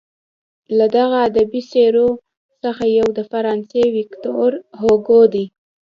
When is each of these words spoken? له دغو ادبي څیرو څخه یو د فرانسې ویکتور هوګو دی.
له 0.77 0.85
دغو 0.95 1.15
ادبي 1.27 1.61
څیرو 1.71 2.09
څخه 2.63 2.83
یو 2.97 3.07
د 3.17 3.19
فرانسې 3.31 3.83
ویکتور 3.95 4.49
هوګو 4.81 5.21
دی. 5.33 5.45